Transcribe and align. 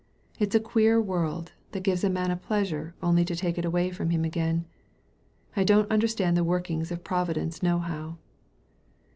It's 0.39 0.55
a 0.55 0.59
queer 0.59 0.99
world, 0.99 1.51
that 1.73 1.83
gives 1.83 2.03
a 2.03 2.09
man 2.09 2.31
a 2.31 2.35
pleasure 2.35 2.95
only 3.03 3.23
to 3.23 3.35
take 3.35 3.59
it 3.59 3.65
away 3.65 3.91
from 3.91 4.09
him 4.09 4.25
again. 4.25 4.65
I 5.55 5.63
don't 5.63 5.91
understand 5.91 6.35
the 6.35 6.43
workings 6.43 6.91
of 6.91 7.03
Providence 7.03 7.61
nohow." 7.61 8.17